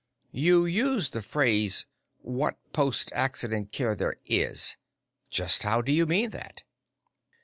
You 0.33 0.65
used 0.65 1.13
the 1.13 1.21
phrase 1.21 1.85
'what 2.23 2.57
post 2.73 3.11
accident 3.13 3.71
care 3.71 3.93
there 3.93 4.15
is' 4.25 4.75
just 5.29 5.61
how 5.61 5.83
do 5.83 5.91
you 5.91 6.07
mean 6.07 6.31
that?" 6.31 6.63